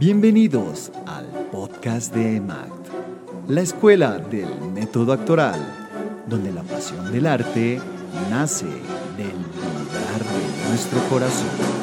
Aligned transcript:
Bienvenidos 0.00 0.90
al 1.06 1.26
podcast 1.52 2.14
de 2.14 2.36
EMACT, 2.36 2.86
la 3.48 3.60
escuela 3.60 4.16
del 4.16 4.48
método 4.72 5.12
actoral, 5.12 5.60
donde 6.26 6.50
la 6.50 6.62
pasión 6.62 7.12
del 7.12 7.26
arte 7.26 7.78
nace 8.30 8.64
del 8.64 9.36
lugar 9.36 10.24
de 10.24 10.68
nuestro 10.70 11.00
corazón. 11.10 11.79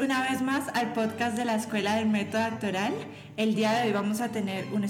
Una 0.00 0.22
vez 0.22 0.42
más 0.42 0.68
al 0.74 0.92
podcast 0.92 1.36
de 1.36 1.44
la 1.44 1.54
Escuela 1.54 1.96
del 1.96 2.08
Método 2.08 2.42
Actoral. 2.42 2.92
El 3.36 3.54
día 3.54 3.72
de 3.72 3.86
hoy 3.86 3.92
vamos 3.92 4.20
a 4.20 4.28
tener 4.28 4.66
un 4.72 4.82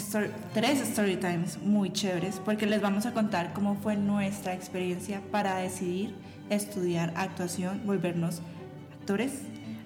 tres 0.53 0.81
story 0.81 1.17
times 1.17 1.59
muy 1.63 1.91
chéveres 1.93 2.41
porque 2.45 2.67
les 2.67 2.81
vamos 2.81 3.07
a 3.07 3.13
contar 3.13 3.53
cómo 3.53 3.75
fue 3.77 3.97
nuestra 3.97 4.55
experiencia 4.55 5.21
para 5.31 5.57
decidir 5.57 6.15
estudiar 6.51 7.13
actuación, 7.17 7.83
volvernos 7.87 8.43
actores, 9.01 9.43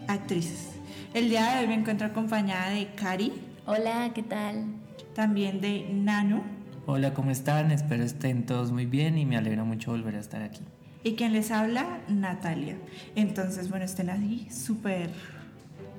actrices. 0.09 0.73
El 1.14 1.28
día 1.30 1.52
de 1.52 1.60
hoy 1.60 1.66
me 1.68 1.74
encuentro 1.74 2.09
acompañada 2.09 2.70
de 2.70 2.88
Cari. 2.95 3.32
Hola, 3.66 4.10
¿qué 4.14 4.23
tal? 4.23 4.66
También 5.14 5.60
de 5.60 5.88
Nano. 5.92 6.42
Hola, 6.87 7.14
¿cómo 7.14 7.30
están? 7.30 7.70
Espero 7.70 8.02
estén 8.02 8.45
todos 8.45 8.73
muy 8.73 8.87
bien 8.87 9.18
y 9.18 9.24
me 9.24 9.37
alegra 9.37 9.64
mucho 9.64 9.92
volver 9.92 10.16
a 10.16 10.20
estar 10.20 10.42
aquí. 10.42 10.62
Y 11.02 11.14
quien 11.14 11.32
les 11.32 11.50
habla, 11.50 12.00
Natalia. 12.09 12.77
Entonces, 13.14 13.70
bueno, 13.70 13.84
estén 13.84 14.10
ahí 14.10 14.48
súper... 14.50 15.10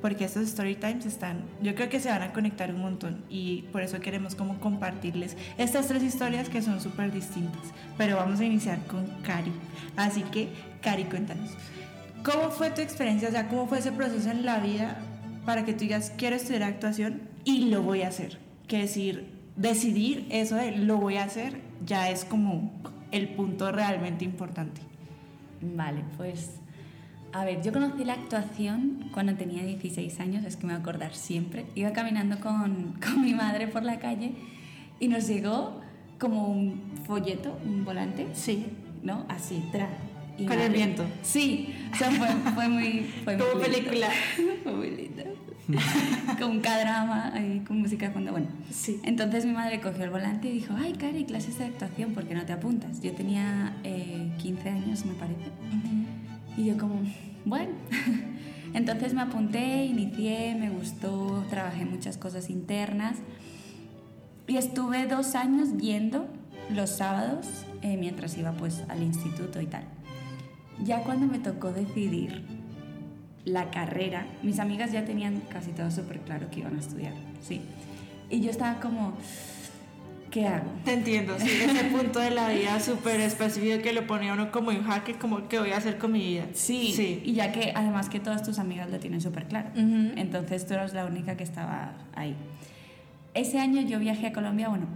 Porque 0.02 0.26
estos 0.26 0.44
story 0.44 0.76
times 0.76 1.08
están, 1.08 1.44
yo 1.60 1.74
creo 1.74 1.90
que 1.90 2.00
se 2.00 2.10
van 2.10 2.22
a 2.22 2.32
conectar 2.32 2.72
un 2.72 2.82
montón 2.82 3.24
y 3.32 3.64
por 3.72 3.82
eso 3.82 4.00
queremos 4.00 4.36
como 4.36 4.60
compartirles 4.60 5.36
estas 5.58 5.88
tres 5.88 6.04
historias 6.04 6.50
que 6.50 6.62
son 6.62 6.80
súper 6.80 7.12
distintas. 7.12 7.64
Pero 7.98 8.18
vamos 8.18 8.40
a 8.40 8.46
iniciar 8.46 8.78
con 8.86 9.08
Cari. 9.24 9.52
Así 9.96 10.22
que, 10.22 10.50
Cari, 10.82 11.06
cuéntanos. 11.06 11.50
¿Cómo 12.24 12.52
fue 12.52 12.70
tu 12.70 12.82
experiencia? 12.82 13.30
O 13.30 13.32
sea, 13.32 13.48
¿cómo 13.48 13.68
fue 13.68 13.80
ese 13.80 13.92
proceso 13.92 14.30
en 14.30 14.46
la 14.46 14.60
vida 14.60 15.00
para 15.48 15.66
que 15.66 15.74
tú 15.74 15.80
digas, 15.80 16.14
quiero 16.16 16.36
estudiar 16.36 16.62
actuación 16.64 17.22
y 17.44 17.70
lo 17.70 17.82
voy 17.82 18.04
a 18.04 18.10
hacer? 18.10 18.38
Que 18.68 18.80
decir, 18.80 19.30
decidir 19.56 20.28
eso 20.30 20.58
de 20.58 20.74
lo 20.74 20.98
voy 20.98 21.18
a 21.18 21.24
hacer 21.24 21.62
ya 21.86 22.10
es 22.12 22.24
como 22.24 22.72
el 23.12 23.30
punto 23.30 23.72
realmente 23.72 24.26
importante. 24.26 24.82
Vale, 25.62 26.04
pues 26.18 26.60
a 27.34 27.46
ver, 27.46 27.62
yo 27.62 27.72
conocí 27.72 28.04
la 28.04 28.14
actuación 28.14 29.10
cuando 29.12 29.36
tenía 29.36 29.64
16 29.64 30.20
años, 30.20 30.46
es 30.46 30.56
que 30.56 30.66
me 30.66 30.74
voy 30.74 30.80
a 30.80 30.82
acordar 30.82 31.14
siempre. 31.14 31.66
Iba 31.76 31.92
caminando 31.92 32.40
con, 32.40 32.96
con 33.04 33.22
mi 33.22 33.34
madre 33.34 33.68
por 33.68 33.84
la 33.84 34.00
calle 34.00 34.34
y 35.00 35.08
nos 35.08 35.28
llegó 35.28 35.82
como 36.20 36.48
un 36.48 36.82
folleto, 37.06 37.58
un 37.64 37.86
volante. 37.86 38.28
Sí. 38.34 38.66
¿No? 39.04 39.26
Así, 39.30 39.64
tra. 39.72 39.88
con 40.38 40.60
el 40.60 40.72
viento. 40.72 41.06
Sí, 41.22 41.76
o 41.94 41.96
sea, 41.96 42.10
fue, 42.12 42.28
fue 42.56 42.68
muy. 42.68 43.06
Fue 43.24 43.38
como 43.38 43.62
película. 43.62 44.10
fue 44.64 44.72
muy 44.74 44.90
linda. 44.90 45.24
con 46.40 46.52
un 46.52 46.62
drama 46.62 47.32
ahí 47.34 47.62
con 47.68 47.82
música 47.82 48.08
de 48.08 48.14
fondo. 48.14 48.32
Bueno, 48.32 48.48
sí. 48.72 49.00
entonces 49.04 49.46
mi 49.46 49.52
madre 49.52 49.82
cogió 49.82 50.04
el 50.04 50.10
volante 50.10 50.48
y 50.48 50.54
dijo: 50.54 50.74
Ay, 50.78 50.94
Cari, 50.94 51.26
clases 51.26 51.58
de 51.58 51.66
actuación, 51.66 52.14
¿por 52.14 52.26
qué 52.26 52.36
no 52.36 52.46
te 52.46 52.54
apuntas? 52.54 53.02
Yo 53.02 53.14
tenía 53.14 53.76
15 53.84 54.68
eh, 54.68 54.72
años, 54.72 55.06
me 55.06 55.14
parece. 55.14 55.52
Y 56.56 56.66
yo, 56.66 56.78
como, 56.78 57.02
bueno. 57.46 57.72
entonces 58.74 59.14
me 59.14 59.22
apunté, 59.22 59.86
inicié, 59.86 60.56
me 60.56 60.70
gustó, 60.70 61.44
trabajé 61.50 61.86
muchas 61.86 62.18
cosas 62.18 62.50
internas. 62.50 63.18
Y 64.48 64.56
estuve 64.56 65.08
dos 65.08 65.36
años 65.36 65.78
yendo 65.78 66.28
los 66.74 66.90
sábados 66.90 67.48
eh, 67.82 67.98
mientras 67.98 68.38
iba 68.38 68.54
pues 68.54 68.84
al 68.88 69.04
instituto 69.04 69.62
y 69.62 69.68
tal. 69.68 69.84
Ya 70.84 71.04
cuando 71.04 71.26
me 71.28 71.40
tocó 71.40 71.72
decidir 71.72 72.57
la 73.48 73.72
carrera, 73.72 74.26
mis 74.44 74.60
amigas 74.60 74.92
ya 74.92 75.06
tenían 75.06 75.42
casi 75.50 75.72
todo 75.72 75.90
súper 75.90 76.20
claro 76.20 76.50
que 76.52 76.60
iban 76.60 76.76
a 76.76 76.80
estudiar, 76.80 77.14
sí. 77.42 77.62
Y 78.30 78.42
yo 78.42 78.52
estaba 78.52 78.82
como, 78.82 79.14
¿qué 80.30 80.46
hago? 80.46 80.70
Te 80.84 80.94
entiendo, 80.94 81.40
sí, 81.40 81.50
ese 81.64 81.86
punto 81.86 82.20
de 82.20 82.32
la 82.32 82.50
vida 82.50 82.78
súper 82.82 83.22
específico 83.22 83.82
que 83.82 83.94
lo 83.94 84.06
ponía 84.06 84.34
uno 84.34 84.52
como 84.52 84.72
en 84.72 84.84
jaque, 84.84 85.14
como, 85.14 85.48
¿qué 85.48 85.60
voy 85.60 85.72
a 85.72 85.78
hacer 85.78 85.98
con 85.98 86.12
mi 86.12 86.20
vida? 86.20 86.44
Sí, 86.54 86.92
sí. 86.94 87.22
y 87.24 87.34
ya 87.34 87.54
que 87.54 87.72
además 87.74 88.10
que 88.10 88.20
todas 88.20 88.44
tus 88.44 88.60
amigas 88.60 88.90
lo 88.92 89.00
tienen 89.00 89.22
súper 89.22 89.46
claro, 89.46 89.70
entonces 89.76 90.68
tú 90.68 90.74
eras 90.74 90.94
la 90.94 91.06
única 91.06 91.38
que 91.38 91.44
estaba 91.44 91.94
ahí. 92.16 92.36
Ese 93.34 93.60
año 93.60 93.82
yo 93.82 93.98
viajé 94.00 94.28
a 94.28 94.34
Colombia, 94.34 94.68
bueno, 94.68 94.88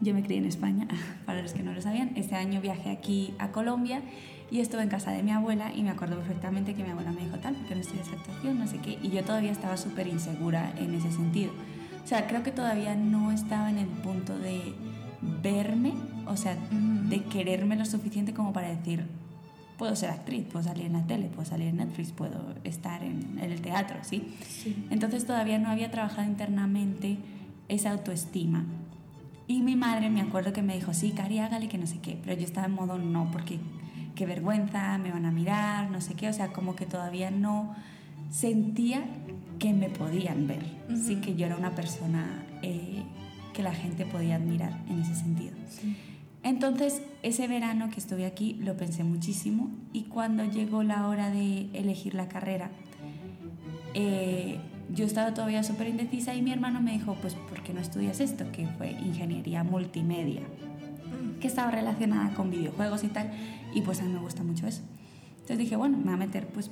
yo 0.00 0.14
me 0.14 0.22
crié 0.22 0.38
en 0.38 0.46
España, 0.46 0.86
para 1.26 1.42
los 1.42 1.52
que 1.52 1.62
no 1.62 1.72
lo 1.72 1.80
sabían, 1.80 2.12
ese 2.16 2.34
año 2.34 2.60
viajé 2.60 2.90
aquí 2.90 3.34
a 3.38 3.52
Colombia 3.52 4.02
y 4.50 4.60
estuve 4.60 4.82
en 4.82 4.88
casa 4.88 5.10
de 5.10 5.22
mi 5.22 5.32
abuela 5.32 5.72
y 5.74 5.82
me 5.82 5.90
acuerdo 5.90 6.16
perfectamente 6.16 6.74
que 6.74 6.84
mi 6.84 6.90
abuela 6.90 7.12
me 7.12 7.24
dijo 7.24 7.38
tal, 7.38 7.54
porque 7.54 7.74
no 7.74 7.80
estudias 7.80 8.08
actuación, 8.08 8.58
no 8.58 8.66
sé 8.66 8.78
qué, 8.78 8.98
y 9.02 9.10
yo 9.10 9.24
todavía 9.24 9.50
estaba 9.50 9.76
súper 9.76 10.06
insegura 10.06 10.72
en 10.78 10.94
ese 10.94 11.10
sentido. 11.10 11.52
O 12.04 12.06
sea, 12.06 12.28
creo 12.28 12.44
que 12.44 12.52
todavía 12.52 12.94
no 12.94 13.32
estaba 13.32 13.68
en 13.68 13.78
el 13.78 13.88
punto 13.88 14.38
de 14.38 14.74
verme, 15.42 15.94
o 16.26 16.36
sea, 16.36 16.56
de 16.70 17.24
quererme 17.24 17.74
lo 17.74 17.84
suficiente 17.84 18.32
como 18.32 18.52
para 18.52 18.68
decir, 18.68 19.06
puedo 19.76 19.96
ser 19.96 20.10
actriz, 20.10 20.44
puedo 20.44 20.64
salir 20.64 20.86
en 20.86 20.92
la 20.92 21.06
tele, 21.06 21.26
puedo 21.26 21.48
salir 21.48 21.68
en 21.68 21.78
Netflix, 21.78 22.12
puedo 22.12 22.54
estar 22.64 23.02
en, 23.02 23.38
el 23.40 23.60
teatro, 23.60 23.96
¿sí? 24.02 24.34
¿sí? 24.46 24.86
Entonces 24.90 25.26
todavía 25.26 25.58
no 25.58 25.68
había 25.68 25.90
trabajado 25.90 26.28
internamente 26.28 27.18
esa 27.68 27.90
autoestima. 27.90 28.64
Y 29.48 29.62
mi 29.62 29.76
madre 29.76 30.10
me 30.10 30.20
acuerdo 30.20 30.52
que 30.52 30.62
me 30.62 30.74
dijo, 30.74 30.92
sí, 30.92 31.12
Cari, 31.12 31.38
hágale 31.38 31.68
que 31.68 31.78
no 31.78 31.86
sé 31.86 31.98
qué, 32.00 32.18
pero 32.22 32.36
yo 32.36 32.44
estaba 32.44 32.66
en 32.66 32.72
modo 32.72 32.98
no, 32.98 33.30
porque 33.30 33.60
qué 34.14 34.26
vergüenza, 34.26 34.98
me 34.98 35.12
van 35.12 35.26
a 35.26 35.30
mirar, 35.30 35.90
no 35.90 36.00
sé 36.00 36.14
qué, 36.14 36.28
o 36.28 36.32
sea, 36.32 36.52
como 36.52 36.74
que 36.74 36.86
todavía 36.86 37.30
no 37.30 37.74
sentía 38.30 39.04
que 39.58 39.72
me 39.72 39.88
podían 39.88 40.46
ver, 40.46 40.64
sí 40.96 41.16
que 41.16 41.36
yo 41.36 41.46
era 41.46 41.56
una 41.56 41.74
persona 41.74 42.44
eh, 42.62 43.02
que 43.52 43.62
la 43.62 43.72
gente 43.72 44.04
podía 44.04 44.36
admirar 44.36 44.80
en 44.88 45.00
ese 45.00 45.14
sentido. 45.14 45.54
Entonces, 46.42 47.02
ese 47.22 47.48
verano 47.48 47.90
que 47.90 47.98
estuve 47.98 48.24
aquí 48.24 48.54
lo 48.54 48.76
pensé 48.76 49.02
muchísimo. 49.02 49.70
Y 49.92 50.04
cuando 50.04 50.44
llegó 50.44 50.84
la 50.84 51.08
hora 51.08 51.30
de 51.30 51.68
elegir 51.72 52.14
la 52.14 52.28
carrera, 52.28 52.70
eh, 53.94 54.60
yo 54.92 55.04
estaba 55.04 55.34
todavía 55.34 55.62
súper 55.62 55.88
indecisa 55.88 56.34
y 56.34 56.42
mi 56.42 56.52
hermano 56.52 56.80
me 56.80 56.92
dijo, 56.92 57.16
pues, 57.20 57.34
¿por 57.34 57.62
qué 57.62 57.72
no 57.72 57.80
estudias 57.80 58.20
esto? 58.20 58.50
Que 58.52 58.66
fue 58.66 58.90
ingeniería 58.92 59.64
multimedia, 59.64 60.42
mm. 60.42 61.40
que 61.40 61.48
estaba 61.48 61.70
relacionada 61.70 62.34
con 62.34 62.50
videojuegos 62.50 63.04
y 63.04 63.08
tal 63.08 63.30
y 63.76 63.82
pues 63.82 64.00
a 64.00 64.04
mí 64.04 64.12
me 64.12 64.20
gusta 64.20 64.42
mucho 64.42 64.66
eso. 64.66 64.80
Entonces 65.32 65.58
dije, 65.58 65.76
bueno, 65.76 65.98
me 65.98 66.04
voy 66.04 66.14
a 66.14 66.16
meter, 66.16 66.46
pues 66.48 66.70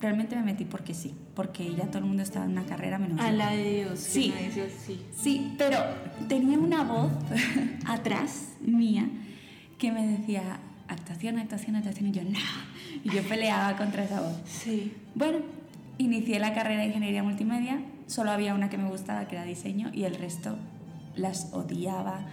realmente 0.00 0.36
me 0.36 0.42
metí 0.42 0.64
porque 0.64 0.94
sí, 0.94 1.12
porque 1.34 1.74
ya 1.74 1.86
todo 1.86 1.98
el 1.98 2.04
mundo 2.04 2.22
estaba 2.22 2.44
en 2.44 2.52
una 2.52 2.64
carrera 2.64 2.98
menos 2.98 3.20
A 3.20 3.32
la 3.32 3.50
de 3.50 3.82
Dios, 3.82 3.98
sí. 3.98 4.32
sí. 4.86 5.02
Sí, 5.14 5.54
pero 5.58 5.78
tenía 6.28 6.56
una 6.56 6.84
voz 6.84 7.10
atrás 7.84 8.50
mía 8.60 9.08
que 9.76 9.90
me 9.90 10.06
decía, 10.06 10.60
actuación, 10.86 11.38
actuación, 11.38 11.76
actuación, 11.76 12.08
y 12.08 12.12
yo, 12.12 12.22
no. 12.22 12.38
Y 13.04 13.10
yo 13.10 13.22
peleaba 13.24 13.76
contra 13.76 14.04
esa 14.04 14.20
voz. 14.20 14.36
Sí. 14.46 14.94
Bueno, 15.14 15.38
inicié 15.98 16.38
la 16.38 16.54
carrera 16.54 16.80
de 16.80 16.88
ingeniería 16.88 17.22
multimedia, 17.22 17.80
solo 18.06 18.30
había 18.30 18.54
una 18.54 18.70
que 18.70 18.78
me 18.78 18.88
gustaba, 18.88 19.28
que 19.28 19.36
era 19.36 19.44
diseño, 19.44 19.90
y 19.92 20.04
el 20.04 20.14
resto 20.14 20.56
las 21.16 21.52
odiaba 21.52 22.26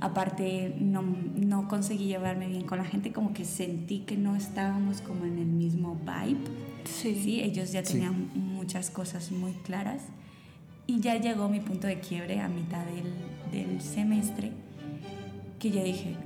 aparte 0.00 0.74
no, 0.78 1.02
no, 1.02 1.68
conseguí 1.68 2.06
llevarme 2.06 2.48
bien 2.48 2.64
con 2.64 2.78
la 2.78 2.84
gente, 2.84 3.12
como 3.12 3.32
que 3.32 3.44
sentí 3.44 4.00
que 4.00 4.16
no 4.16 4.34
estábamos 4.34 5.00
como 5.02 5.26
en 5.26 5.38
el 5.38 5.46
mismo 5.46 5.96
vibe. 5.96 6.40
Sí. 6.84 7.40
Ellos 7.42 7.72
ya 7.72 7.82
tenían 7.82 8.30
muchas 8.34 8.90
cosas 8.90 9.30
muy 9.30 9.52
claras. 9.52 10.02
Y 10.86 11.00
ya 11.00 11.16
llegó 11.16 11.48
mi 11.48 11.60
punto 11.60 11.86
de 11.86 12.00
quiebre 12.00 12.40
a 12.40 12.48
mitad 12.48 12.84
del, 12.84 13.12
del 13.52 13.80
semestre, 13.80 14.50
que 15.58 15.70
yo 15.70 15.84
dije, 15.84 16.16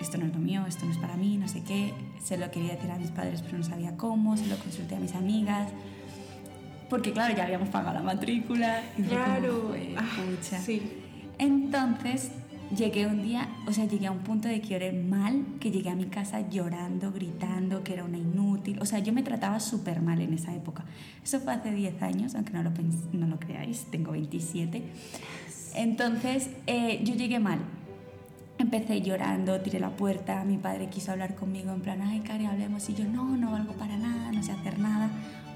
esto 0.00 0.16
no 0.16 0.26
es 0.26 0.32
lo 0.32 0.38
mío, 0.38 0.64
esto 0.66 0.86
no 0.86 0.92
es 0.92 0.98
para 0.98 1.16
mí, 1.16 1.36
no 1.36 1.48
sé 1.48 1.62
qué. 1.62 1.92
Se 2.22 2.38
lo 2.38 2.50
quería 2.50 2.74
decir 2.74 2.90
a 2.90 2.96
mis 2.96 3.10
padres, 3.10 3.42
pero 3.42 3.58
no 3.58 3.64
sabía 3.64 3.96
cómo, 3.96 4.36
se 4.36 4.46
lo 4.46 4.56
consulté 4.56 4.96
a 4.96 5.00
mis 5.00 5.14
amigas. 5.14 5.70
Porque 6.90 7.12
claro, 7.12 7.34
ya 7.34 7.44
habíamos 7.44 7.70
pagado 7.70 7.94
la 7.94 8.02
matrícula. 8.02 8.82
Y 8.98 9.02
claro. 9.04 9.74
ah, 9.96 10.08
sí. 10.60 10.82
Entonces 11.38 12.32
llegué 12.76 13.06
un 13.06 13.22
día, 13.22 13.48
o 13.66 13.72
sea, 13.72 13.84
llegué 13.86 14.06
a 14.06 14.10
un 14.12 14.18
punto 14.18 14.48
de 14.48 14.60
quiebre 14.60 14.92
mal, 14.92 15.44
que 15.58 15.70
llegué 15.70 15.90
a 15.90 15.94
mi 15.94 16.06
casa 16.06 16.48
llorando, 16.48 17.12
gritando, 17.12 17.82
que 17.82 17.94
era 17.94 18.04
una 18.04 18.18
inútil. 18.18 18.78
O 18.80 18.86
sea, 18.86 18.98
yo 19.00 19.12
me 19.12 19.22
trataba 19.22 19.60
súper 19.60 20.00
mal 20.00 20.20
en 20.20 20.34
esa 20.34 20.54
época. 20.54 20.84
Eso 21.22 21.40
fue 21.40 21.52
hace 21.52 21.72
10 21.72 22.02
años, 22.02 22.34
aunque 22.34 22.52
no 22.52 22.62
lo, 22.62 22.70
no 23.12 23.26
lo 23.26 23.38
creáis, 23.38 23.86
tengo 23.90 24.12
27. 24.12 24.82
Entonces, 25.74 26.50
eh, 26.66 27.00
yo 27.04 27.14
llegué 27.14 27.38
mal. 27.38 27.58
Empecé 28.58 29.00
llorando, 29.00 29.58
tiré 29.62 29.80
la 29.80 29.90
puerta, 29.90 30.44
mi 30.44 30.58
padre 30.58 30.88
quiso 30.90 31.12
hablar 31.12 31.34
conmigo 31.34 31.72
en 31.72 31.80
plan, 31.80 32.02
ay, 32.02 32.20
Cari, 32.20 32.44
hablemos. 32.44 32.88
Y 32.90 32.94
yo, 32.94 33.04
no, 33.04 33.36
no 33.36 33.52
valgo 33.52 33.72
para 33.72 33.96
nada, 33.96 34.30
no 34.32 34.42
sé 34.42 34.52
hacer 34.52 34.78
nada, 34.78 35.08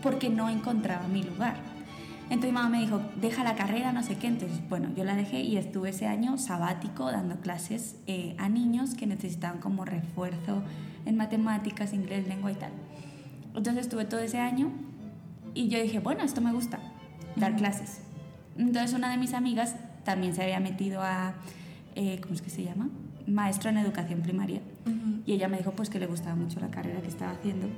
porque 0.04 0.28
no 0.28 0.50
encontraba 0.50 1.08
mi 1.08 1.22
lugar. 1.22 1.56
Entonces 2.24 2.50
mi 2.50 2.52
mamá 2.52 2.68
me 2.68 2.80
dijo, 2.80 3.00
deja 3.16 3.42
la 3.42 3.54
carrera, 3.54 3.90
no 3.90 4.02
sé 4.02 4.16
qué. 4.16 4.26
Entonces, 4.26 4.60
bueno, 4.68 4.90
yo 4.94 5.02
la 5.02 5.16
dejé 5.16 5.40
y 5.40 5.56
estuve 5.56 5.90
ese 5.90 6.06
año 6.06 6.36
sabático 6.36 7.10
dando 7.10 7.40
clases 7.40 7.96
eh, 8.06 8.36
a 8.38 8.50
niños 8.50 8.94
que 8.94 9.06
necesitaban 9.06 9.60
como 9.60 9.84
refuerzo 9.86 10.62
en 11.06 11.16
matemáticas, 11.16 11.94
inglés, 11.94 12.28
lengua 12.28 12.52
y 12.52 12.54
tal. 12.54 12.70
Entonces 13.54 13.84
estuve 13.84 14.04
todo 14.04 14.20
ese 14.20 14.38
año 14.38 14.70
y 15.54 15.68
yo 15.68 15.80
dije, 15.80 16.00
bueno, 16.00 16.22
esto 16.22 16.42
me 16.42 16.52
gusta, 16.52 16.80
dar 17.36 17.56
clases. 17.56 18.00
Entonces 18.58 18.92
una 18.94 19.10
de 19.10 19.16
mis 19.16 19.32
amigas 19.32 19.74
también 20.04 20.34
se 20.34 20.42
había 20.42 20.60
metido 20.60 21.00
a, 21.00 21.34
eh, 21.94 22.20
¿cómo 22.20 22.34
es 22.34 22.42
que 22.42 22.50
se 22.50 22.62
llama? 22.62 22.90
Maestro 23.26 23.70
en 23.70 23.78
educación 23.78 24.20
primaria. 24.20 24.60
Y 25.24 25.32
ella 25.32 25.48
me 25.48 25.56
dijo 25.56 25.72
pues 25.72 25.88
que 25.88 25.98
le 25.98 26.06
gustaba 26.06 26.36
mucho 26.36 26.60
la 26.60 26.70
carrera 26.70 27.00
que 27.00 27.08
estaba 27.08 27.32
haciendo. 27.32 27.68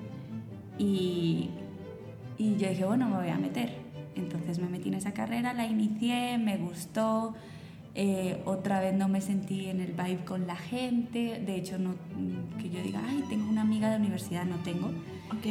Y, 0.79 1.51
y 2.39 2.57
yo 2.57 2.69
dije, 2.69 2.85
bueno, 2.85 3.09
me 3.09 3.17
voy 3.17 3.29
a 3.29 3.39
meter. 3.39 3.75
Entonces 4.15 4.59
me 4.59 4.69
metí 4.69 4.89
en 4.89 4.95
esa 4.95 5.13
carrera, 5.13 5.53
la 5.53 5.67
inicié, 5.67 6.39
me 6.39 6.57
gustó. 6.57 7.35
eh, 7.99 8.43
otra 8.45 8.81
vez 8.81 8.95
no 8.95 9.09
me 9.09 9.21
sentí 9.23 9.67
en 9.71 9.81
el 9.81 9.93
vibe 9.93 10.25
con 10.25 10.47
la 10.47 10.57
gente. 10.57 11.41
De 11.45 11.57
hecho, 11.57 11.79
no, 11.79 11.95
que 12.61 12.69
yo 12.71 12.83
diga, 12.83 13.01
ay, 13.09 13.25
tengo 13.29 13.49
una 13.49 13.63
amiga 13.63 13.91
de 13.91 13.97
universidad, 13.97 14.45
no 14.45 14.57
tengo. 14.57 14.89
Ok. 15.35 15.47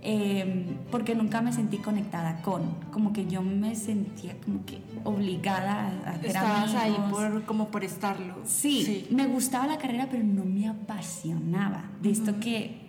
Eh, 0.00 0.64
porque 0.92 1.14
nunca 1.16 1.40
me 1.42 1.52
sentí 1.52 1.78
conectada 1.78 2.40
con, 2.42 2.62
como 2.92 3.12
que 3.12 3.26
yo 3.26 3.42
me 3.42 3.74
sentía 3.74 4.36
como 4.44 4.64
que 4.64 4.78
obligada 5.04 5.88
a 6.06 6.10
hacer 6.10 6.26
Estabas 6.26 6.74
ahí 6.76 6.94
amigos. 6.94 7.10
por, 7.10 7.44
como 7.44 7.68
por 7.68 7.82
estarlo. 7.84 8.34
Sí, 8.44 9.06
me 9.10 9.26
gustaba 9.26 9.66
la 9.66 9.76
carrera, 9.78 10.06
pero 10.10 10.22
no 10.22 10.44
me 10.44 10.68
apasionaba. 10.68 11.90
De 12.00 12.10
esto 12.10 12.38
que 12.38 12.87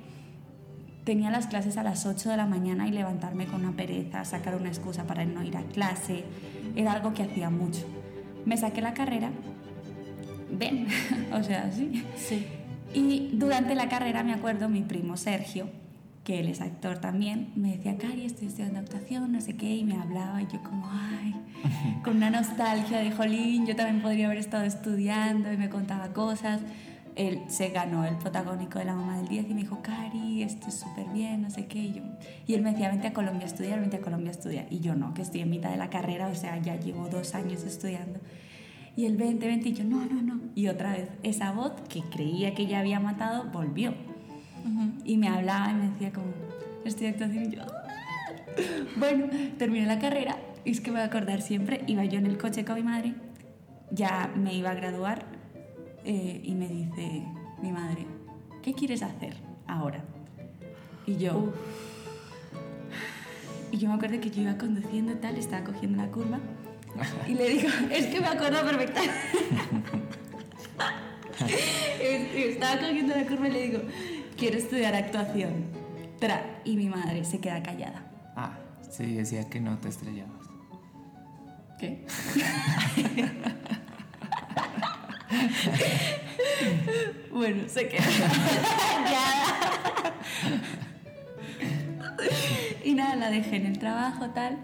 tenía 1.09 1.31
las 1.31 1.47
clases 1.47 1.75
a 1.77 1.81
las 1.81 2.05
8 2.05 2.29
de 2.29 2.37
la 2.37 2.45
mañana 2.45 2.87
y 2.87 2.91
levantarme 2.91 3.47
con 3.47 3.65
una 3.65 3.75
pereza, 3.75 4.23
sacar 4.25 4.53
una 4.55 4.67
excusa 4.67 5.07
para 5.07 5.25
no 5.25 5.41
ir 5.41 5.57
a 5.57 5.63
clase, 5.63 6.23
era 6.75 6.91
algo 6.91 7.15
que 7.15 7.23
hacía 7.23 7.49
mucho. 7.49 7.83
Me 8.45 8.57
saqué 8.57 8.79
la 8.79 8.93
carrera, 8.93 9.31
ven, 10.51 10.85
o 11.33 11.41
sea, 11.41 11.71
sí. 11.71 12.05
Sí. 12.15 12.45
Y 12.93 13.31
durante 13.33 13.73
la 13.73 13.89
carrera 13.89 14.21
me 14.21 14.33
acuerdo 14.33 14.69
mi 14.69 14.83
primo 14.83 15.17
Sergio, 15.17 15.71
que 16.23 16.41
él 16.41 16.47
es 16.47 16.61
actor 16.61 16.99
también, 16.99 17.53
me 17.55 17.75
decía, 17.75 17.97
Cari, 17.97 18.25
estoy 18.25 18.49
estudiando 18.49 18.77
actuación, 18.77 19.31
no 19.31 19.41
sé 19.41 19.57
qué, 19.57 19.77
y 19.77 19.83
me 19.83 19.95
hablaba 19.99 20.43
y 20.43 20.45
yo 20.45 20.61
como, 20.61 20.87
ay, 20.91 21.33
con 22.03 22.17
una 22.17 22.29
nostalgia 22.29 22.99
de 22.99 23.09
jolín, 23.09 23.65
yo 23.65 23.75
también 23.75 24.03
podría 24.03 24.27
haber 24.27 24.37
estado 24.37 24.63
estudiando 24.63 25.51
y 25.51 25.57
me 25.57 25.69
contaba 25.69 26.09
cosas. 26.09 26.61
Él 27.19 27.41
se 27.47 27.67
ganó 27.67 28.05
el 28.05 28.15
protagónico 28.15 28.79
de 28.79 28.85
la 28.85 28.95
mamá 28.95 29.17
del 29.17 29.27
10 29.27 29.49
y 29.49 29.53
me 29.53 29.59
dijo, 29.59 29.81
Cari, 29.81 30.41
esto 30.41 30.69
es 30.69 30.75
súper 30.75 31.05
bien, 31.09 31.41
no 31.41 31.49
sé 31.49 31.65
qué. 31.65 31.79
Y, 31.79 31.91
yo, 31.91 32.01
y 32.47 32.53
él 32.53 32.61
me 32.61 32.71
decía, 32.71 32.87
vente 32.87 33.07
a 33.07 33.13
Colombia 33.13 33.43
a 33.43 33.47
estudiar, 33.47 33.81
vente 33.81 33.97
a 33.97 33.99
Colombia 33.99 34.29
a 34.29 34.31
estudiar. 34.31 34.67
Y 34.69 34.79
yo 34.79 34.95
no, 34.95 35.13
que 35.13 35.21
estoy 35.21 35.41
en 35.41 35.49
mitad 35.49 35.69
de 35.69 35.75
la 35.75 35.89
carrera, 35.89 36.29
o 36.29 36.35
sea, 36.35 36.57
ya 36.61 36.79
llevo 36.79 37.09
dos 37.09 37.35
años 37.35 37.63
estudiando. 37.65 38.21
Y 38.95 39.05
el 39.05 39.17
20, 39.17 39.45
20, 39.45 39.67
y 39.67 39.73
yo, 39.73 39.83
no, 39.83 40.05
no, 40.05 40.21
no. 40.21 40.39
Y 40.55 40.69
otra 40.69 40.93
vez, 40.93 41.09
esa 41.21 41.51
voz 41.51 41.73
que 41.89 42.03
creía 42.03 42.55
que 42.55 42.67
ya 42.67 42.79
había 42.79 43.01
matado, 43.01 43.49
volvió. 43.51 43.93
Y 45.03 45.17
me 45.17 45.27
hablaba 45.27 45.71
y 45.71 45.73
me 45.73 45.89
decía 45.89 46.13
como, 46.13 46.27
estoy 46.85 47.07
actuación 47.07 47.51
y 47.51 47.55
yo, 47.57 47.63
"Ah". 47.63 47.83
bueno, 48.95 49.25
terminé 49.57 49.85
la 49.85 49.99
carrera 49.99 50.37
y 50.63 50.71
es 50.71 50.79
que 50.79 50.89
me 50.91 50.99
voy 50.99 51.03
a 51.03 51.07
acordar 51.07 51.41
siempre, 51.41 51.81
iba 51.87 52.05
yo 52.05 52.17
en 52.17 52.27
el 52.27 52.37
coche 52.37 52.63
con 52.63 52.75
mi 52.75 52.83
madre, 52.83 53.13
ya 53.91 54.31
me 54.37 54.53
iba 54.53 54.69
a 54.71 54.73
graduar 54.73 55.38
eh, 56.05 56.41
y 56.43 56.53
me 56.55 56.67
dice 56.67 57.23
mi 57.61 57.71
madre, 57.71 58.05
¿qué 58.61 58.73
quieres 58.73 59.01
hacer 59.03 59.35
ahora? 59.67 60.03
Y 61.05 61.17
yo, 61.17 61.53
y 63.71 63.77
yo 63.77 63.89
me 63.89 63.95
acuerdo 63.95 64.19
que 64.19 64.29
yo 64.29 64.41
iba 64.41 64.57
conduciendo 64.57 65.13
tal, 65.15 65.37
estaba 65.37 65.63
cogiendo 65.63 65.97
la 65.97 66.09
curva 66.09 66.39
y 67.27 67.33
le 67.33 67.49
digo, 67.49 67.69
es 67.91 68.07
que 68.07 68.19
me 68.19 68.27
acuerdo 68.27 68.63
perfectamente. 68.63 69.13
estaba 72.35 72.79
cogiendo 72.79 73.15
la 73.15 73.25
curva 73.25 73.47
y 73.47 73.51
le 73.51 73.61
digo, 73.63 73.79
quiero 74.37 74.57
estudiar 74.57 74.95
actuación. 74.95 75.65
Tra, 76.19 76.61
y 76.65 76.75
mi 76.75 76.89
madre 76.89 77.23
se 77.23 77.39
queda 77.39 77.63
callada. 77.63 78.03
Ah, 78.35 78.57
sí, 78.89 79.13
decía 79.13 79.49
que 79.49 79.61
no 79.61 79.77
te 79.77 79.89
estrellabas. 79.89 80.47
¿Qué? 81.79 82.05
bueno, 87.31 87.63
se 87.67 87.87
queda 87.87 88.03
callada. 89.03 90.13
y 92.83 92.93
nada, 92.93 93.15
la 93.15 93.29
dejé 93.29 93.57
en 93.57 93.65
el 93.67 93.79
trabajo, 93.79 94.29
tal. 94.31 94.57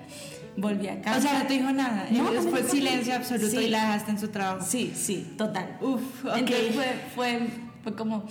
Volví 0.57 0.88
a 0.88 1.01
casa. 1.01 1.17
O 1.17 1.21
sea, 1.21 1.39
no 1.39 1.47
te 1.47 1.53
dijo 1.56 1.71
nada. 1.71 2.07
No, 2.12 2.31
Después 2.31 2.62
no, 2.62 2.67
no. 2.67 2.73
silencio 2.73 3.15
absoluto 3.15 3.50
Sí. 3.51 3.57
y 3.65 3.69
la 3.69 3.81
dejaste 3.81 4.12
en 4.12 4.19
su 4.19 4.27
trabajo. 4.29 4.65
Sí, 4.65 4.94
sí, 4.95 5.33
total. 5.38 5.77
Uf, 5.81 6.25
ok. 6.25 6.38
Entonces 6.38 6.73
fue, 6.75 6.95
fue, 7.13 7.47
fue 7.83 7.95
como, 7.95 8.25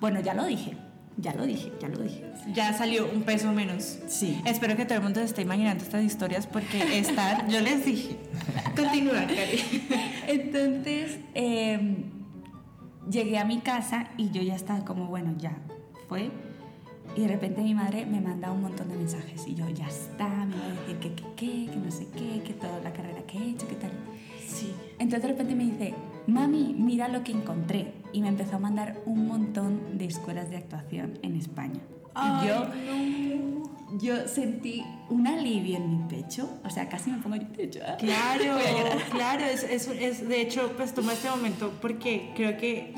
bueno, 0.00 0.20
ya 0.20 0.34
lo 0.34 0.44
dije, 0.44 0.76
ya 1.16 1.32
lo 1.34 1.46
dije, 1.46 1.72
ya 1.80 1.88
lo 1.88 1.98
dije. 1.98 2.24
Ya 2.52 2.72
salió 2.72 3.08
un 3.10 3.22
peso 3.22 3.52
menos. 3.52 3.98
Sí. 4.08 4.40
Espero 4.44 4.76
que 4.76 4.84
todo 4.84 4.98
el 4.98 5.04
mundo 5.04 5.20
se 5.20 5.26
esté 5.26 5.42
imaginando 5.42 5.84
estas 5.84 6.02
historias 6.02 6.46
porque 6.46 6.98
están, 6.98 7.48
yo 7.50 7.60
les 7.60 7.84
dije. 7.84 8.16
Continúa, 8.76 9.26
Cari. 9.26 9.60
Entonces 10.26 11.18
eh, 11.34 11.96
llegué 13.10 13.38
a 13.38 13.44
mi 13.44 13.60
casa 13.60 14.08
y 14.16 14.30
yo 14.30 14.42
ya 14.42 14.54
estaba 14.56 14.84
como, 14.84 15.06
bueno, 15.06 15.34
ya 15.38 15.56
fue. 16.08 16.30
Y 17.16 17.20
de 17.20 17.28
repente 17.28 17.62
mi 17.62 17.74
madre 17.74 18.06
me 18.06 18.20
manda 18.20 18.50
un 18.50 18.62
montón 18.62 18.88
de 18.88 18.96
mensajes 18.96 19.46
y 19.46 19.54
yo, 19.54 19.68
ya 19.70 19.86
está, 19.86 20.28
me 20.28 20.56
va 20.56 20.64
a 20.64 20.68
decir 20.80 20.96
que, 20.98 21.14
que, 21.14 21.22
que, 21.36 21.70
que 21.70 21.76
no 21.76 21.90
sé 21.90 22.08
qué, 22.08 22.42
que 22.42 22.54
toda 22.54 22.80
la 22.80 22.92
carrera 22.92 23.22
que 23.22 23.38
he 23.38 23.50
hecho, 23.50 23.68
que 23.68 23.76
tal. 23.76 23.92
Sí. 24.44 24.74
Entonces 24.98 25.22
de 25.22 25.28
repente 25.28 25.54
me 25.54 25.64
dice, 25.64 25.94
mami, 26.26 26.74
mira 26.76 27.06
lo 27.08 27.22
que 27.22 27.30
encontré. 27.30 28.03
Y 28.14 28.22
me 28.22 28.28
empezó 28.28 28.56
a 28.56 28.58
mandar 28.60 29.02
un 29.06 29.26
montón 29.26 29.98
de 29.98 30.06
escuelas 30.06 30.48
de 30.48 30.56
actuación 30.56 31.18
en 31.22 31.36
España. 31.36 31.80
y 32.16 32.46
yo, 32.46 32.66
yo 34.00 34.28
sentí 34.28 34.84
un 35.10 35.26
alivio 35.26 35.76
en 35.78 35.90
mi 35.90 36.08
pecho, 36.08 36.48
o 36.64 36.70
sea, 36.70 36.88
casi 36.88 37.10
me 37.10 37.18
pongo 37.18 37.36
yo 37.36 37.48
de 37.48 37.64
hecho. 37.64 37.80
¿eh? 37.80 37.96
Claro, 37.98 38.56
claro, 39.10 39.44
es, 39.44 39.64
es, 39.64 39.88
es- 39.88 40.28
de 40.28 40.40
hecho, 40.40 40.72
pues 40.76 40.94
toma 40.94 41.12
este 41.12 41.28
momento 41.28 41.72
porque 41.82 42.30
creo 42.36 42.56
que 42.56 42.94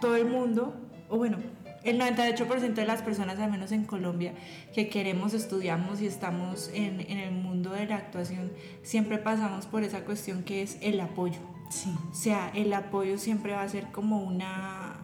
todo 0.00 0.16
el 0.16 0.26
mundo, 0.26 0.74
o 1.10 1.18
bueno, 1.18 1.36
el 1.84 2.00
98% 2.00 2.72
de 2.72 2.86
las 2.86 3.02
personas, 3.02 3.38
al 3.38 3.50
menos 3.50 3.72
en 3.72 3.84
Colombia, 3.84 4.32
que 4.74 4.88
queremos, 4.88 5.34
estudiamos 5.34 6.00
y 6.00 6.06
estamos 6.06 6.70
en, 6.72 7.00
en 7.00 7.18
el 7.18 7.32
mundo 7.32 7.70
de 7.72 7.84
la 7.86 7.96
actuación, 7.96 8.50
siempre 8.82 9.18
pasamos 9.18 9.66
por 9.66 9.82
esa 9.82 10.00
cuestión 10.06 10.44
que 10.44 10.62
es 10.62 10.78
el 10.80 10.98
apoyo. 11.00 11.40
Sí. 11.74 11.90
O 12.10 12.14
sea, 12.14 12.50
el 12.54 12.72
apoyo 12.72 13.18
siempre 13.18 13.52
va 13.52 13.62
a 13.62 13.68
ser 13.68 13.90
como 13.90 14.22
una 14.22 15.00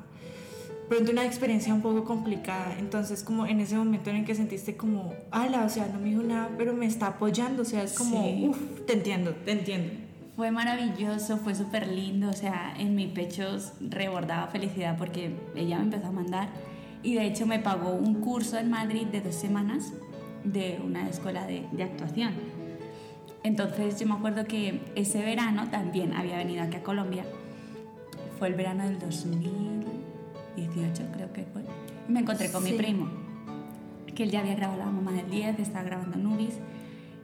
pronto 0.89 1.13
una 1.13 1.25
experiencia 1.25 1.73
un 1.73 1.83
poco 1.83 2.05
complicada. 2.05 2.77
Entonces, 2.79 3.23
como 3.23 3.47
en 3.47 3.61
ese 3.61 3.77
momento 3.77 4.11
en 4.11 4.17
el 4.17 4.25
que 4.25 4.35
sentiste 4.35 4.77
como, 4.77 5.13
ala, 5.31 5.65
o 5.65 5.69
sea, 5.69 5.87
no 5.87 5.99
me 6.01 6.07
dijo 6.09 6.23
nada, 6.23 6.51
pero 6.59 6.75
me 6.75 6.87
está 6.87 7.07
apoyando. 7.07 7.63
O 7.63 7.65
sea, 7.65 7.83
es 7.85 7.93
como, 7.93 8.25
Sí. 8.25 8.49
uff, 8.49 8.59
te 8.87 8.95
entiendo, 8.95 9.31
te 9.45 9.53
entiendo. 9.53 9.93
Fue 10.35 10.51
maravilloso, 10.51 11.37
fue 11.37 11.55
súper 11.55 11.87
lindo, 11.87 12.29
o 12.29 12.33
sea, 12.33 12.75
en 12.79 12.95
mi 12.97 13.07
pecho 13.07 13.45
rebordaba 13.81 14.47
felicidad 14.49 14.97
porque 14.99 15.37
ella 15.55 15.77
me 15.79 15.85
empezó 15.85 16.07
a 16.09 16.13
mandar 16.13 16.49
y 17.03 17.15
de 17.15 17.25
hecho 17.27 17.47
me 17.47 17.59
pagó 17.59 17.91
un 17.93 18.15
curso 18.21 18.59
en 18.59 18.71
Madrid 18.71 19.07
de 19.09 19.21
dos 19.21 19.35
semanas 19.35 19.93
de 20.45 20.81
una 20.85 21.09
escuela 21.09 21.47
de, 21.47 21.67
de 21.73 21.83
actuación. 21.85 22.33
Entonces 23.43 23.99
yo 23.99 24.07
me 24.07 24.15
acuerdo 24.15 24.45
que 24.45 24.81
ese 24.95 25.23
verano 25.23 25.69
también 25.71 26.13
había 26.13 26.37
venido 26.37 26.63
aquí 26.63 26.77
a 26.77 26.83
Colombia, 26.83 27.25
fue 28.39 28.49
el 28.49 28.55
verano 28.55 28.85
del 28.85 28.99
2018 28.99 31.05
creo 31.13 31.33
que 31.33 31.45
fue, 31.45 31.63
me 32.09 32.21
encontré 32.21 32.51
con 32.51 32.63
mi 32.63 32.73
primo, 32.73 33.09
que 34.15 34.25
él 34.25 34.31
ya 34.31 34.41
había 34.41 34.55
grabado 34.55 34.79
La 34.79 34.87
Mamá 34.87 35.13
del 35.13 35.31
10, 35.31 35.59
estaba 35.59 35.85
grabando 35.85 36.19
Nubis, 36.19 36.55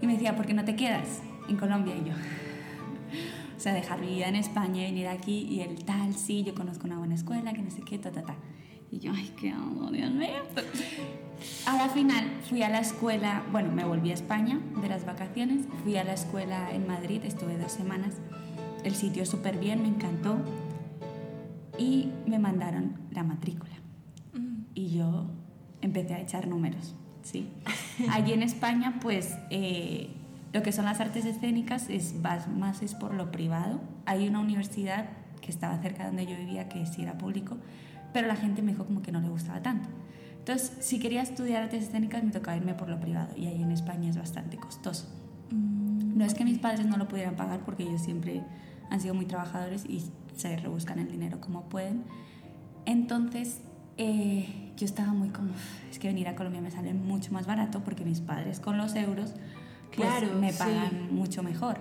y 0.00 0.06
me 0.06 0.14
decía, 0.14 0.36
¿por 0.36 0.46
qué 0.46 0.54
no 0.54 0.64
te 0.64 0.76
quedas 0.76 1.20
en 1.48 1.56
Colombia? 1.56 1.94
Y 1.94 2.08
yo, 2.08 2.14
o 3.56 3.60
sea, 3.60 3.74
dejar 3.74 4.00
mi 4.00 4.08
vida 4.08 4.28
en 4.28 4.36
España 4.36 4.82
y 4.82 4.86
venir 4.86 5.08
aquí 5.08 5.46
y 5.50 5.60
el 5.60 5.84
tal, 5.84 6.14
sí, 6.14 6.44
yo 6.44 6.54
conozco 6.54 6.86
una 6.86 6.98
buena 6.98 7.14
escuela, 7.14 7.52
que 7.52 7.62
no 7.62 7.70
sé 7.70 7.82
qué, 7.82 7.98
ta, 7.98 8.10
ta, 8.10 8.22
ta. 8.22 8.34
Y 8.90 9.00
yo, 9.00 9.12
ay, 9.14 9.32
qué 9.38 9.50
amo, 9.50 9.90
Dios 9.90 10.10
mío. 10.12 10.28
A 11.66 11.76
la 11.76 11.88
final 11.88 12.30
fui 12.48 12.62
a 12.62 12.68
la 12.68 12.80
escuela, 12.80 13.42
bueno, 13.52 13.70
me 13.72 13.84
volví 13.84 14.10
a 14.10 14.14
España 14.14 14.60
de 14.80 14.88
las 14.88 15.04
vacaciones, 15.04 15.66
fui 15.82 15.96
a 15.96 16.04
la 16.04 16.14
escuela 16.14 16.70
en 16.72 16.86
Madrid, 16.86 17.22
estuve 17.24 17.58
dos 17.58 17.72
semanas. 17.72 18.14
El 18.84 18.94
sitio 18.94 19.26
súper 19.26 19.58
bien, 19.58 19.82
me 19.82 19.88
encantó. 19.88 20.38
Y 21.78 22.10
me 22.26 22.38
mandaron 22.38 22.98
la 23.10 23.22
matrícula. 23.22 23.72
Y 24.74 24.90
yo 24.90 25.26
empecé 25.80 26.14
a 26.14 26.20
echar 26.20 26.46
números, 26.46 26.94
¿sí? 27.22 27.48
Allí 28.10 28.32
en 28.32 28.42
España, 28.42 28.98
pues, 29.00 29.36
eh, 29.50 30.10
lo 30.52 30.62
que 30.62 30.72
son 30.72 30.84
las 30.84 31.00
artes 31.00 31.24
escénicas 31.24 31.90
es 31.90 32.22
vas 32.22 32.48
más 32.48 32.82
es 32.82 32.94
por 32.94 33.14
lo 33.14 33.30
privado. 33.30 33.80
Hay 34.06 34.28
una 34.28 34.40
universidad 34.40 35.06
que 35.40 35.50
estaba 35.50 35.78
cerca 35.78 36.04
de 36.04 36.08
donde 36.08 36.26
yo 36.26 36.36
vivía, 36.36 36.68
que 36.68 36.86
sí 36.86 37.02
era 37.02 37.18
público, 37.18 37.56
pero 38.12 38.26
la 38.26 38.36
gente 38.36 38.62
me 38.62 38.72
dijo 38.72 38.84
como 38.84 39.02
que 39.02 39.12
no 39.12 39.20
le 39.20 39.28
gustaba 39.28 39.60
tanto. 39.62 39.88
Entonces, 40.48 40.76
si 40.78 41.00
quería 41.00 41.22
estudiar 41.22 41.64
artes 41.64 41.82
escénicas, 41.82 42.22
me 42.22 42.30
tocaba 42.30 42.56
irme 42.56 42.72
por 42.74 42.88
lo 42.88 43.00
privado 43.00 43.30
y 43.36 43.46
ahí 43.46 43.60
en 43.60 43.72
España 43.72 44.08
es 44.08 44.16
bastante 44.16 44.56
costoso. 44.56 45.08
Mm, 45.50 46.16
No 46.16 46.24
es 46.24 46.34
que 46.34 46.44
mis 46.44 46.58
padres 46.60 46.86
no 46.86 46.96
lo 46.96 47.08
pudieran 47.08 47.34
pagar 47.34 47.64
porque 47.64 47.82
ellos 47.82 48.00
siempre 48.00 48.44
han 48.88 49.00
sido 49.00 49.12
muy 49.14 49.26
trabajadores 49.26 49.84
y 49.86 50.04
se 50.36 50.56
rebuscan 50.56 51.00
el 51.00 51.10
dinero 51.10 51.40
como 51.40 51.62
pueden. 51.64 52.04
Entonces, 52.84 53.60
eh, 53.96 54.70
yo 54.76 54.84
estaba 54.86 55.12
muy 55.12 55.30
como, 55.30 55.50
"Uf, 55.50 55.90
es 55.90 55.98
que 55.98 56.06
venir 56.06 56.28
a 56.28 56.36
Colombia 56.36 56.60
me 56.60 56.70
sale 56.70 56.94
mucho 56.94 57.32
más 57.32 57.44
barato 57.48 57.82
porque 57.82 58.04
mis 58.04 58.20
padres 58.20 58.60
con 58.60 58.78
los 58.78 58.94
euros 58.94 59.32
pues, 59.96 60.08
Claro, 60.08 60.28
me 60.38 60.52
sí. 60.52 60.58
pagan 60.60 61.12
mucho 61.12 61.42
mejor. 61.42 61.78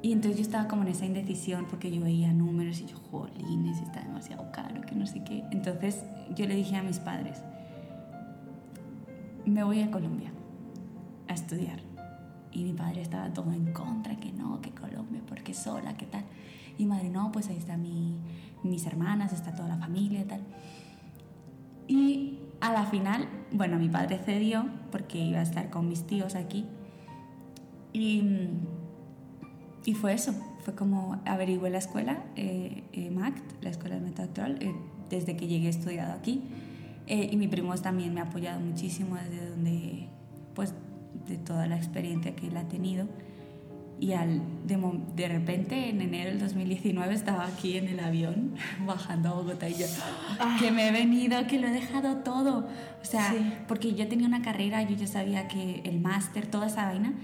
Y 0.00 0.12
entonces 0.12 0.38
yo 0.38 0.42
estaba 0.44 0.66
como 0.66 0.80
en 0.82 0.88
esa 0.88 1.04
indecisión 1.04 1.66
porque 1.68 1.90
yo 1.94 2.00
veía 2.02 2.32
números 2.32 2.80
y 2.80 2.86
yo, 2.86 2.96
jolines, 3.10 3.80
está 3.82 4.00
demasiado 4.00 4.50
caro, 4.52 4.80
que 4.80 4.94
no 4.94 5.06
sé 5.06 5.22
qué. 5.24 5.42
Entonces 5.50 6.02
yo 6.34 6.46
le 6.46 6.54
dije 6.54 6.76
a 6.76 6.82
mis 6.82 7.00
padres, 7.00 7.42
me 9.50 9.64
voy 9.64 9.82
a 9.82 9.90
Colombia 9.90 10.30
a 11.28 11.34
estudiar. 11.34 11.80
Y 12.52 12.64
mi 12.64 12.72
padre 12.72 13.02
estaba 13.02 13.32
todo 13.32 13.52
en 13.52 13.72
contra, 13.72 14.16
que 14.16 14.32
no, 14.32 14.60
que 14.60 14.70
Colombia, 14.70 15.20
porque 15.28 15.54
sola, 15.54 15.96
que 15.96 16.06
tal. 16.06 16.24
Y 16.78 16.84
mi 16.84 16.90
madre, 16.90 17.10
no, 17.10 17.32
pues 17.32 17.48
ahí 17.48 17.56
están 17.56 17.82
mi, 17.82 18.16
mis 18.62 18.86
hermanas, 18.86 19.32
está 19.32 19.54
toda 19.54 19.68
la 19.68 19.76
familia 19.76 20.20
y 20.20 20.24
tal. 20.24 20.40
Y 21.88 22.38
a 22.60 22.72
la 22.72 22.84
final, 22.86 23.28
bueno, 23.52 23.78
mi 23.78 23.88
padre 23.88 24.18
cedió 24.18 24.66
porque 24.90 25.18
iba 25.18 25.38
a 25.40 25.42
estar 25.42 25.70
con 25.70 25.88
mis 25.88 26.06
tíos 26.06 26.34
aquí. 26.34 26.66
Y, 27.92 28.22
y 29.84 29.94
fue 29.94 30.14
eso, 30.14 30.32
fue 30.60 30.74
como 30.74 31.20
averigué 31.24 31.70
la 31.70 31.78
escuela, 31.78 32.24
eh, 32.34 32.84
eh, 32.92 33.10
MACT, 33.10 33.62
la 33.62 33.70
escuela 33.70 33.98
de 33.98 34.08
eh, 34.08 34.74
desde 35.08 35.36
que 35.36 35.46
llegué 35.46 35.66
he 35.66 35.70
estudiado 35.70 36.12
aquí. 36.12 36.42
Eh, 37.06 37.28
y 37.32 37.36
mi 37.36 37.46
primo 37.48 37.74
también 37.76 38.12
me 38.14 38.20
ha 38.20 38.24
apoyado 38.24 38.60
muchísimo 38.60 39.16
desde 39.16 39.50
donde, 39.50 40.08
pues, 40.54 40.74
de 41.28 41.38
toda 41.38 41.66
la 41.66 41.76
experiencia 41.76 42.34
que 42.34 42.48
él 42.48 42.56
ha 42.56 42.64
tenido. 42.68 43.06
Y 43.98 44.12
al, 44.12 44.42
de, 44.66 44.78
de 45.16 45.28
repente, 45.28 45.88
en 45.88 46.02
enero 46.02 46.28
del 46.30 46.38
2019, 46.38 47.14
estaba 47.14 47.46
aquí 47.46 47.78
en 47.78 47.88
el 47.88 48.00
avión, 48.00 48.54
bajando 48.86 49.30
a 49.30 49.32
Bogotá 49.34 49.68
y 49.68 49.74
yo, 49.74 49.86
que 50.60 50.70
me 50.70 50.88
he 50.88 50.92
venido, 50.92 51.46
que 51.46 51.58
lo 51.58 51.68
he 51.68 51.70
dejado 51.70 52.16
todo. 52.18 52.68
O 53.00 53.04
sea, 53.04 53.30
Sí. 53.30 53.52
porque 53.68 53.94
yo 53.94 54.06
tenía 54.08 54.26
una 54.26 54.42
carrera, 54.42 54.82
yo 54.82 54.96
ya 54.96 55.06
sabía 55.06 55.48
que 55.48 55.80
el 55.84 56.00
máster, 56.00 56.46
toda 56.46 56.66
esa 56.66 56.84
vaina, 56.86 57.14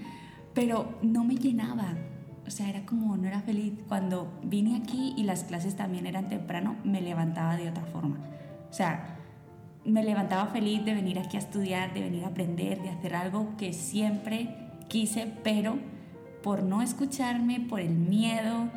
pero 0.55 0.97
no 1.03 1.23
me 1.23 1.35
llenaba. 1.35 1.93
O 2.47 2.49
sea, 2.51 2.67
era 2.69 2.85
como, 2.85 3.15
no 3.17 3.27
era 3.27 3.41
feliz. 3.41 3.73
Cuando 3.87 4.39
vine 4.43 4.77
aquí 4.77 5.13
y 5.15 5.23
las 5.23 5.43
clases 5.43 5.75
también 5.75 6.07
eran 6.07 6.27
temprano, 6.27 6.75
me 6.83 7.01
levantaba 7.01 7.55
de 7.55 7.69
otra 7.69 7.83
forma. 7.85 8.17
O 8.69 8.73
sea, 8.73 9.17
me 9.85 10.03
levantaba 10.03 10.47
feliz 10.47 10.83
de 10.85 10.93
venir 10.93 11.19
aquí 11.19 11.37
a 11.37 11.39
estudiar, 11.39 11.93
de 11.93 12.01
venir 12.01 12.23
a 12.23 12.27
aprender, 12.27 12.81
de 12.81 12.89
hacer 12.89 13.15
algo 13.15 13.55
que 13.57 13.73
siempre 13.73 14.49
quise, 14.87 15.27
pero 15.43 15.77
por 16.41 16.63
no 16.63 16.81
escucharme, 16.81 17.59
por 17.59 17.79
el 17.79 17.91
miedo, 17.95 18.69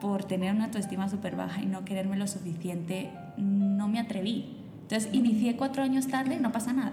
por 0.00 0.24
tener 0.24 0.54
una 0.54 0.66
autoestima 0.66 1.08
súper 1.08 1.36
baja 1.36 1.62
y 1.62 1.66
no 1.66 1.84
quererme 1.84 2.16
lo 2.16 2.26
suficiente, 2.26 3.10
no 3.36 3.88
me 3.88 3.98
atreví. 3.98 4.56
Entonces, 4.82 5.12
inicié 5.12 5.56
cuatro 5.56 5.82
años 5.82 6.06
tarde, 6.06 6.38
no 6.38 6.52
pasa 6.52 6.72
nada. 6.72 6.92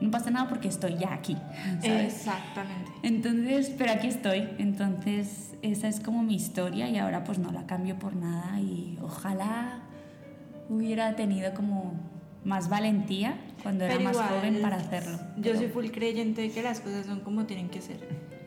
No 0.00 0.10
pasa 0.10 0.30
nada 0.30 0.48
porque 0.48 0.68
estoy 0.68 0.96
ya 0.96 1.12
aquí. 1.12 1.36
¿sabes? 1.82 2.14
Exactamente. 2.14 2.90
Entonces, 3.02 3.74
pero 3.76 3.92
aquí 3.92 4.06
estoy. 4.06 4.48
Entonces, 4.58 5.54
esa 5.62 5.88
es 5.88 6.00
como 6.00 6.22
mi 6.22 6.34
historia 6.34 6.88
y 6.88 6.96
ahora 6.96 7.24
pues 7.24 7.38
no 7.38 7.50
la 7.50 7.66
cambio 7.66 7.98
por 7.98 8.16
nada 8.16 8.58
y 8.60 8.98
ojalá 9.02 9.80
hubiera 10.70 11.16
tenido 11.16 11.52
como 11.52 11.92
más 12.44 12.68
valentía 12.68 13.38
cuando 13.62 13.84
era 13.84 13.94
Pero 13.94 14.04
más 14.04 14.14
igual, 14.16 14.28
joven 14.30 14.62
para 14.62 14.76
hacerlo. 14.76 15.18
Yo 15.36 15.42
Pero- 15.42 15.58
soy 15.58 15.68
full 15.68 15.86
creyente 15.90 16.42
de 16.42 16.50
que 16.50 16.62
las 16.62 16.80
cosas 16.80 17.06
son 17.06 17.20
como 17.20 17.44
tienen 17.46 17.68
que 17.68 17.80
ser. 17.82 17.98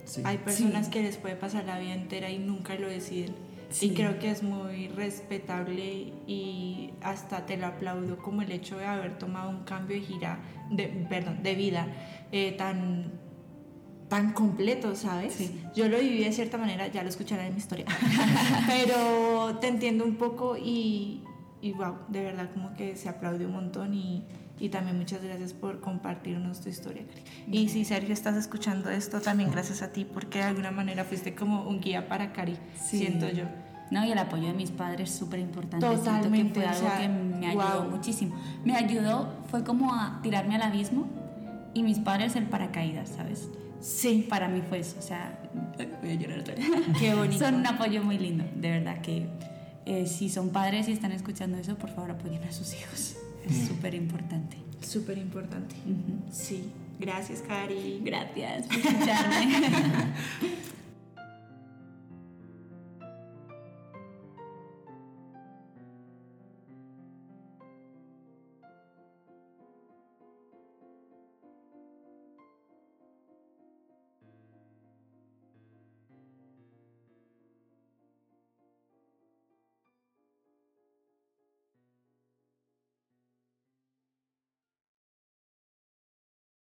Sí. 0.05 0.21
Hay 0.25 0.37
personas 0.39 0.89
que 0.89 1.01
les 1.01 1.17
puede 1.17 1.35
pasar 1.35 1.65
la 1.65 1.79
vida 1.79 1.93
entera 1.93 2.29
y 2.29 2.37
nunca 2.39 2.75
lo 2.75 2.87
deciden. 2.87 3.33
Sí. 3.69 3.87
Y 3.87 3.93
creo 3.93 4.19
que 4.19 4.29
es 4.29 4.43
muy 4.43 4.87
respetable 4.89 6.13
y 6.27 6.91
hasta 7.01 7.45
te 7.45 7.57
lo 7.57 7.65
aplaudo 7.67 8.17
como 8.17 8.41
el 8.41 8.51
hecho 8.51 8.77
de 8.77 8.85
haber 8.85 9.17
tomado 9.17 9.49
un 9.49 9.63
cambio 9.63 9.95
de 9.97 10.03
gira, 10.03 10.39
de, 10.69 10.87
perdón, 11.09 11.41
de 11.41 11.55
vida 11.55 11.87
eh, 12.31 12.51
tan, 12.51 13.13
tan 14.09 14.33
completo, 14.33 14.95
¿sabes? 14.95 15.33
Sí. 15.33 15.63
Yo 15.75 15.87
lo 15.87 15.97
viví 15.97 16.23
de 16.23 16.31
cierta 16.31 16.57
manera, 16.59 16.87
ya 16.87 17.01
lo 17.01 17.09
escucharán 17.09 17.47
en 17.47 17.53
mi 17.53 17.59
historia, 17.59 17.85
pero 18.67 19.57
te 19.59 19.69
entiendo 19.69 20.03
un 20.05 20.15
poco 20.17 20.55
y, 20.55 21.23
y 21.63 21.71
wow, 21.71 21.95
de 22.09 22.21
verdad 22.25 22.49
como 22.53 22.73
que 22.73 22.97
se 22.97 23.07
aplaude 23.07 23.45
un 23.45 23.53
montón 23.53 23.93
y, 23.93 24.21
y 24.59 24.67
también 24.67 24.97
muchas 24.97 25.23
gracias 25.23 25.53
por 25.53 25.79
compartirnos 25.79 26.59
tu 26.59 26.67
historia, 26.67 27.03
Cari. 27.07 27.23
Y 27.57 27.69
si 27.69 27.85
Sergio 27.85 28.13
estás 28.13 28.35
escuchando 28.35 28.89
esto, 28.89 29.21
también 29.21 29.49
gracias 29.49 29.81
a 29.81 29.93
ti 29.93 30.03
porque 30.03 30.39
de 30.39 30.43
alguna 30.43 30.71
manera 30.71 31.05
fuiste 31.05 31.33
como 31.33 31.63
un 31.63 31.79
guía 31.79 32.09
para 32.09 32.33
Cari, 32.33 32.57
Sí. 32.75 32.97
siento 32.99 33.29
yo. 33.29 33.45
No, 33.91 34.03
y 34.05 34.11
el 34.11 34.17
apoyo 34.17 34.47
de 34.47 34.53
mis 34.53 34.71
padres 34.71 35.09
es 35.09 35.15
súper 35.15 35.39
importante. 35.39 35.85
Siento 35.87 36.03
Totalmente, 36.03 36.59
que 36.59 36.65
fue 36.65 36.65
o 36.65 36.69
algo 36.69 36.87
sea, 36.89 36.97
que 36.99 37.07
me 37.07 37.47
ayudó 37.47 37.81
wow. 37.83 37.91
muchísimo. 37.91 38.35
Me 38.65 38.75
ayudó, 38.75 39.29
fue 39.49 39.63
como 39.63 39.93
a 39.93 40.19
tirarme 40.21 40.55
al 40.55 40.63
abismo 40.63 41.07
y 41.73 41.83
mis 41.83 41.99
padres 41.99 42.35
el 42.35 42.45
paracaídas, 42.45 43.07
¿sabes? 43.09 43.49
Sí, 43.79 44.25
Para 44.29 44.47
mí 44.47 44.61
fue 44.67 44.79
eso, 44.79 44.97
o 44.99 45.01
sea, 45.01 45.37
voy 46.01 46.11
a 46.11 46.15
llorar 46.15 46.43
qué 46.99 47.13
bonito. 47.15 47.39
Son 47.45 47.55
un 47.55 47.67
apoyo 47.67 48.03
muy 48.03 48.17
lindo, 48.17 48.45
de 48.55 48.71
verdad 48.71 49.01
que 49.01 49.27
eh, 49.85 50.07
si 50.07 50.29
son 50.29 50.49
padres 50.49 50.87
y 50.87 50.91
están 50.91 51.11
escuchando 51.11 51.57
eso, 51.57 51.75
por 51.75 51.89
favor 51.89 52.11
apoyen 52.11 52.43
a 52.43 52.51
sus 52.51 52.73
hijos. 52.73 53.15
Es 53.45 53.67
súper 53.67 53.93
importante. 53.93 54.57
Súper 54.81 55.17
importante. 55.17 55.75
Sí, 56.31 56.69
gracias 56.99 57.41
Cari. 57.41 58.01
Gracias 58.03 58.67
por 58.67 58.77
escucharme. 58.77 60.13